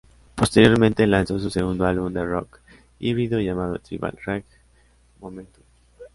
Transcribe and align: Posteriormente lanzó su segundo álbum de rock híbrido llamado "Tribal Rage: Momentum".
Posteriormente 0.33 1.05
lanzó 1.05 1.37
su 1.37 1.51
segundo 1.51 1.85
álbum 1.85 2.11
de 2.11 2.25
rock 2.25 2.57
híbrido 2.97 3.39
llamado 3.39 3.77
"Tribal 3.77 4.17
Rage: 4.25 4.45
Momentum". 5.19 5.61